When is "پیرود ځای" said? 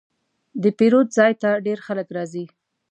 0.77-1.33